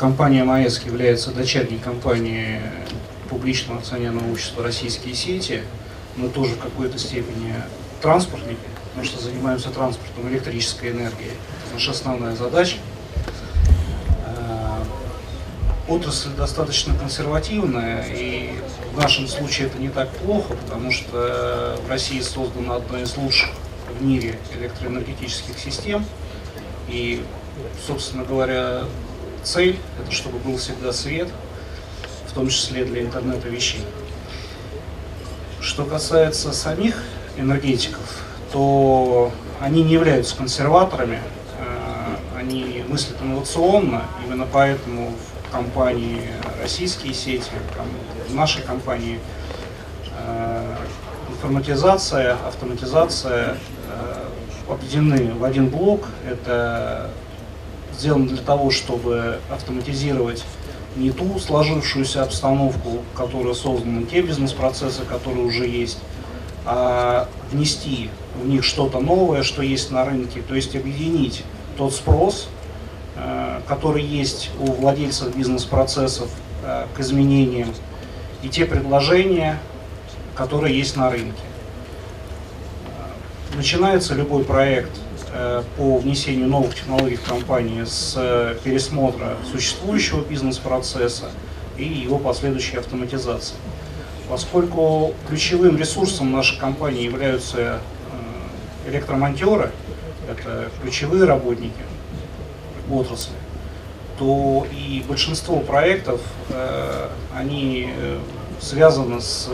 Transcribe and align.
компания 0.00 0.44
МАЭСК 0.44 0.86
является 0.86 1.30
дочерней 1.30 1.78
компанией 1.78 2.62
публичного 3.28 3.80
акционерного 3.80 4.32
общества 4.32 4.64
«Российские 4.64 5.14
сети». 5.14 5.60
Мы 6.16 6.30
тоже 6.30 6.54
в 6.54 6.58
какой-то 6.58 6.98
степени 6.98 7.54
транспортники, 8.00 8.56
потому 8.88 9.04
что 9.04 9.22
занимаемся 9.22 9.68
транспортом 9.68 10.26
электрической 10.30 10.92
энергии. 10.92 11.26
Это 11.26 11.74
наша 11.74 11.90
основная 11.90 12.34
задача. 12.34 12.78
Э, 14.26 14.82
отрасль 15.86 16.30
достаточно 16.30 16.94
консервативная, 16.94 18.06
и 18.08 18.54
в 18.94 18.98
нашем 18.98 19.28
случае 19.28 19.66
это 19.66 19.76
не 19.76 19.90
так 19.90 20.08
плохо, 20.08 20.54
потому 20.54 20.92
что 20.92 21.78
в 21.86 21.90
России 21.90 22.20
создана 22.22 22.76
одна 22.76 23.02
из 23.02 23.18
лучших 23.18 23.50
в 23.98 24.02
мире 24.02 24.38
электроэнергетических 24.58 25.58
систем. 25.58 26.06
И, 26.88 27.22
собственно 27.86 28.24
говоря, 28.24 28.84
цель– 29.42 29.78
это 30.00 30.10
чтобы 30.12 30.38
был 30.38 30.56
всегда 30.56 30.92
свет, 30.92 31.28
в 32.26 32.32
том 32.32 32.48
числе 32.48 32.84
для 32.84 33.02
интернета 33.02 33.48
вещей. 33.48 33.82
Что 35.60 35.84
касается 35.84 36.52
самих 36.52 37.02
энергетиков, 37.36 38.24
то 38.52 39.32
они 39.60 39.82
не 39.82 39.92
являются 39.92 40.36
консерваторами, 40.36 41.20
э, 41.58 42.38
они 42.38 42.84
мыслят 42.88 43.20
инновационно, 43.20 44.04
именно 44.24 44.46
поэтому 44.50 45.12
в 45.46 45.52
компании 45.52 46.22
«Российские 46.62 47.14
сети», 47.14 47.50
в 48.28 48.34
нашей 48.34 48.62
компании 48.62 49.18
э, 50.16 50.76
информатизация, 51.30 52.36
автоматизация 52.46 53.56
э, 53.88 54.72
объединены 54.72 55.34
в 55.34 55.44
один 55.44 55.68
блок. 55.68 56.08
Это 56.28 57.10
сделано 58.00 58.28
для 58.28 58.42
того, 58.42 58.70
чтобы 58.70 59.40
автоматизировать 59.50 60.44
не 60.96 61.10
ту 61.10 61.38
сложившуюся 61.38 62.22
обстановку, 62.22 63.02
которая 63.14 63.52
создана, 63.54 64.02
те 64.06 64.22
бизнес-процессы, 64.22 65.02
которые 65.02 65.44
уже 65.44 65.66
есть, 65.66 65.98
а 66.64 67.28
внести 67.52 68.08
в 68.42 68.48
них 68.48 68.64
что-то 68.64 69.00
новое, 69.00 69.42
что 69.42 69.62
есть 69.62 69.90
на 69.90 70.04
рынке, 70.04 70.40
то 70.40 70.54
есть 70.54 70.74
объединить 70.74 71.44
тот 71.76 71.94
спрос, 71.94 72.48
э, 73.16 73.60
который 73.68 74.02
есть 74.02 74.50
у 74.58 74.72
владельцев 74.72 75.36
бизнес-процессов 75.36 76.30
э, 76.64 76.86
к 76.96 77.00
изменениям, 77.00 77.68
и 78.42 78.48
те 78.48 78.64
предложения, 78.64 79.58
которые 80.34 80.76
есть 80.78 80.96
на 80.96 81.10
рынке. 81.10 81.42
Начинается 83.54 84.14
любой 84.14 84.44
проект 84.44 84.92
по 85.76 85.98
внесению 85.98 86.48
новых 86.48 86.74
технологий 86.74 87.16
в 87.16 87.22
компании 87.22 87.84
с 87.84 88.14
э, 88.16 88.56
пересмотра 88.64 89.36
существующего 89.50 90.24
бизнес-процесса 90.24 91.30
и 91.76 91.84
его 91.84 92.18
последующей 92.18 92.78
автоматизации. 92.78 93.54
Поскольку 94.28 95.14
ключевым 95.28 95.76
ресурсом 95.76 96.32
нашей 96.32 96.58
компании 96.58 97.04
являются 97.04 97.80
э, 98.86 98.90
электромонтеры, 98.90 99.70
это 100.28 100.70
ключевые 100.82 101.24
работники 101.24 101.82
отрасли, 102.90 103.34
то 104.18 104.66
и 104.72 105.04
большинство 105.08 105.60
проектов, 105.60 106.20
они 107.32 107.88
связаны 108.60 109.20
с 109.20 109.48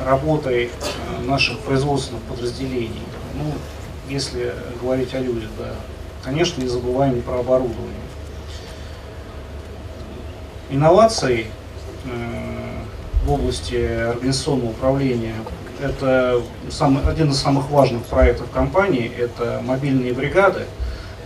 работой 0.00 0.66
э, 0.66 1.22
наших 1.24 1.58
производственных 1.60 2.22
подразделений. 2.22 3.02
Ну, 3.34 3.52
если 4.08 4.54
говорить 4.80 5.14
о 5.14 5.20
людях, 5.20 5.48
да, 5.58 5.72
конечно, 6.22 6.62
не 6.62 6.68
забываем 6.68 7.22
про 7.22 7.40
оборудование. 7.40 7.92
Инновации 10.70 11.46
э, 12.04 12.84
в 13.24 13.32
области 13.32 13.76
организационного 13.76 14.70
управления– 14.70 15.34
это 15.82 16.42
самый, 16.70 17.04
один 17.04 17.30
из 17.30 17.38
самых 17.38 17.70
важных 17.70 18.04
проектов 18.04 18.50
компании, 18.50 19.10
это 19.16 19.60
мобильные 19.64 20.12
бригады. 20.12 20.64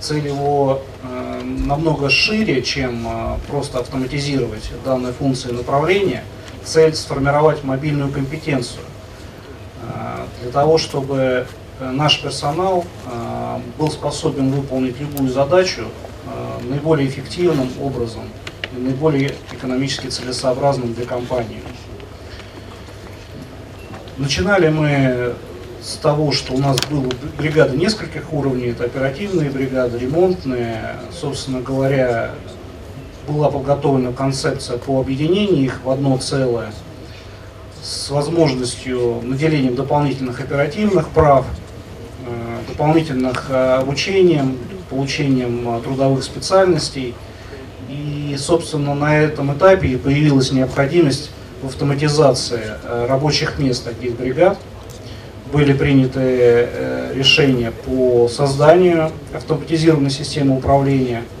Цель 0.00 0.26
его 0.26 0.82
э, 1.02 1.40
намного 1.42 2.10
шире, 2.10 2.62
чем 2.62 3.06
э, 3.06 3.38
просто 3.48 3.78
автоматизировать 3.78 4.70
данные 4.84 5.12
функции 5.12 5.50
направления– 5.50 6.24
цель 6.64 6.94
сформировать 6.94 7.64
мобильную 7.64 8.10
компетенцию 8.10 8.84
э, 9.82 10.26
для 10.42 10.50
того, 10.50 10.78
чтобы 10.78 11.46
наш 11.90 12.20
персонал 12.22 12.84
э, 13.06 13.58
был 13.78 13.90
способен 13.90 14.50
выполнить 14.50 15.00
любую 15.00 15.30
задачу 15.30 15.82
наиболее 16.68 17.08
эффективным 17.08 17.68
образом 17.80 18.22
наиболее 18.76 19.34
экономически 19.52 20.06
целесообразным 20.06 20.94
для 20.94 21.04
компании. 21.04 21.60
Начинали 24.16 24.68
мы 24.68 25.34
с 25.82 25.96
того, 25.96 26.32
что 26.32 26.54
у 26.54 26.58
нас 26.58 26.76
было 26.90 27.06
бригады 27.36 27.76
нескольких 27.76 28.32
уровней, 28.32 28.68
это 28.68 28.84
оперативные 28.84 29.50
бригады, 29.50 29.98
ремонтные, 29.98 30.96
собственно 31.10 31.60
говоря, 31.60 32.30
была 33.26 33.50
подготовлена 33.50 34.12
концепция 34.12 34.78
по 34.78 35.00
объединению 35.00 35.64
их 35.64 35.80
в 35.84 35.90
одно 35.90 36.16
целое 36.18 36.72
с 37.82 38.10
возможностью 38.10 39.20
наделения 39.22 39.70
дополнительных 39.70 40.40
оперативных 40.40 41.08
прав, 41.08 41.44
э, 41.46 41.71
дополнительных 42.68 43.46
э, 43.50 43.74
обучением, 43.74 44.58
получением 44.90 45.68
э, 45.68 45.80
трудовых 45.82 46.22
специальностей. 46.24 47.14
И, 47.88 48.34
собственно, 48.38 48.94
на 48.94 49.18
этом 49.18 49.52
этапе 49.54 49.98
появилась 49.98 50.52
необходимость 50.52 51.30
в 51.62 51.66
автоматизации 51.66 52.62
рабочих 53.06 53.58
мест 53.58 53.84
таких 53.84 54.16
бригад. 54.16 54.58
Были 55.52 55.74
приняты 55.74 56.68
решения 57.14 57.70
по 57.70 58.26
созданию 58.28 59.10
автоматизированной 59.34 60.10
системы 60.10 60.56
управления– 60.56 61.22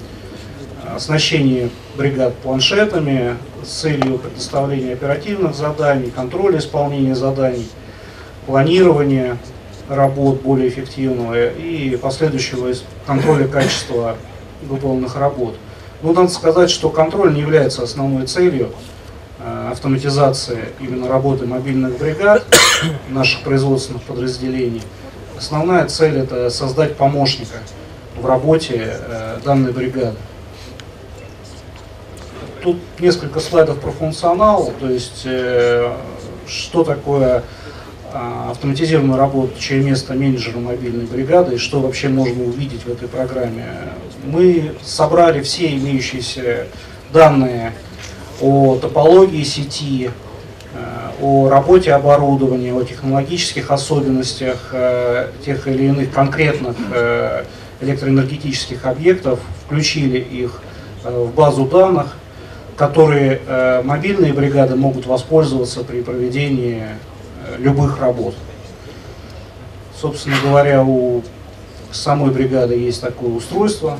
оснащение 0.94 1.70
бригад 1.96 2.34
планшетами 2.36 3.36
с 3.64 3.68
целью 3.68 4.18
предоставления 4.18 4.92
оперативных 4.92 5.54
заданий, 5.54 6.10
контроля 6.10 6.58
исполнения 6.58 7.14
заданий, 7.14 7.68
планирования 8.46 9.38
работ 9.88 10.42
более 10.42 10.68
эффективного 10.68 11.50
и 11.50 11.96
последующего 11.96 12.72
контроля 13.06 13.46
качества 13.48 14.16
выполненных 14.62 15.16
работ. 15.16 15.56
Но 16.02 16.12
надо 16.12 16.28
сказать, 16.28 16.70
что 16.70 16.90
контроль 16.90 17.32
не 17.34 17.40
является 17.40 17.82
основной 17.82 18.26
целью 18.26 18.70
э, 19.38 19.68
автоматизации 19.70 20.68
именно 20.80 21.08
работы 21.08 21.46
мобильных 21.46 21.98
бригад 21.98 22.44
наших 23.08 23.42
производственных 23.42 24.02
подразделений. 24.02 24.82
Основная 25.36 25.86
цель 25.86 26.18
это 26.18 26.50
создать 26.50 26.96
помощника 26.96 27.58
в 28.16 28.26
работе 28.26 28.96
э, 28.98 29.38
данной 29.44 29.72
бригады. 29.72 30.16
Тут 32.62 32.78
несколько 33.00 33.40
слайдов 33.40 33.80
про 33.80 33.90
функционал, 33.90 34.72
то 34.78 34.88
есть 34.88 35.22
э, 35.24 35.92
что 36.46 36.84
такое 36.84 37.42
э, 38.12 38.50
автоматизированная 38.50 39.16
работа 39.16 39.58
чье 39.58 39.80
место 39.80 40.14
менеджера 40.14 40.58
мобильной 40.58 41.06
бригады 41.06 41.54
и 41.54 41.58
что 41.58 41.80
вообще 41.80 42.08
можно 42.08 42.44
увидеть 42.44 42.84
в 42.84 42.90
этой 42.90 43.08
программе. 43.08 43.64
Мы 44.24 44.74
собрали 44.82 45.42
все 45.42 45.74
имеющиеся 45.74 46.66
данные 47.12 47.72
о 48.40 48.76
топологии 48.76 49.42
сети, 49.44 50.10
э, 50.74 50.78
о 51.20 51.48
работе 51.48 51.92
оборудования, 51.92 52.74
о 52.74 52.82
технологических 52.82 53.70
особенностях 53.70 54.70
э, 54.72 55.28
тех 55.44 55.68
или 55.68 55.84
иных 55.84 56.12
конкретных 56.12 56.76
э, 56.92 57.44
электроэнергетических 57.80 58.84
объектов, 58.86 59.40
включили 59.64 60.18
их 60.18 60.60
в 61.04 61.30
базу 61.34 61.64
данных 61.64 62.16
которые 62.74 63.40
мобильные 63.84 64.32
бригады 64.32 64.74
могут 64.76 65.06
воспользоваться 65.06 65.84
при 65.84 66.00
проведении 66.00 66.84
любых 67.58 68.00
работ. 68.00 68.34
Собственно 69.98 70.36
говоря, 70.42 70.82
у 70.82 71.22
самой 71.90 72.30
бригады 72.30 72.74
есть 72.74 73.00
такое 73.00 73.30
устройство, 73.30 73.98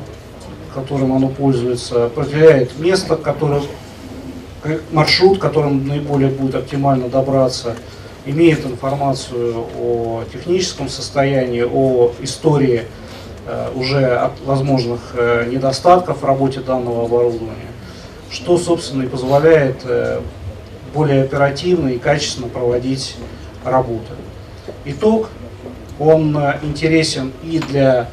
которым 0.73 1.13
оно 1.13 1.29
пользуется, 1.29 2.05
определяет 2.05 2.77
место, 2.79 3.15
которое, 3.15 3.61
маршрут, 4.91 5.39
которым 5.39 5.87
наиболее 5.87 6.29
будет 6.29 6.55
оптимально 6.55 7.09
добраться, 7.09 7.75
имеет 8.25 8.65
информацию 8.65 9.65
о 9.79 10.23
техническом 10.31 10.89
состоянии, 10.89 11.63
о 11.63 12.11
истории 12.21 12.83
э, 13.45 13.71
уже 13.75 14.31
возможных 14.45 14.99
э, 15.13 15.47
недостатков 15.51 16.21
в 16.21 16.25
работе 16.25 16.61
данного 16.61 17.05
оборудования 17.05 17.73
что, 18.33 18.57
собственно, 18.57 19.03
и 19.03 19.07
позволяет 19.07 19.81
э, 19.85 20.19
более 20.93 21.23
оперативно 21.23 21.89
и 21.89 21.97
качественно 21.97 22.47
проводить 22.47 23.15
работы. 23.65 24.13
Итог, 24.85 25.29
он 25.99 26.35
э, 26.37 26.59
интересен 26.63 27.31
и 27.43 27.59
для 27.59 28.09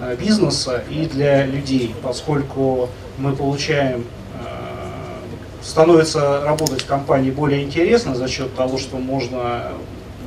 э, 0.00 0.16
бизнеса 0.16 0.82
и 0.90 1.06
для 1.06 1.46
людей, 1.46 1.94
поскольку 2.02 2.88
мы 3.18 3.34
получаем, 3.34 4.04
э, 4.34 5.62
становится 5.62 6.42
работать 6.44 6.82
в 6.82 6.86
компании 6.86 7.30
более 7.30 7.62
интересно 7.62 8.14
за 8.14 8.28
счет 8.28 8.54
того, 8.54 8.78
что 8.78 8.98
можно 8.98 9.72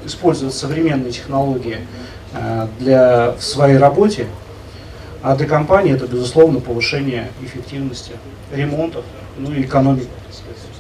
использовать 0.06 0.54
современные 0.54 1.12
технологии 1.12 1.78
для, 2.80 3.36
в 3.40 3.42
своей 3.42 3.78
работе, 3.78 4.28
а 5.22 5.36
для 5.36 5.48
компании 5.48 5.94
это, 5.94 6.08
безусловно, 6.08 6.60
повышение 6.60 7.30
эффективности 7.42 8.12
ремонтов, 8.52 9.06
ну 9.38 9.54
и 9.54 9.62
экономики, 9.62 10.10
так 10.26 10.34
сказать. 10.34 10.73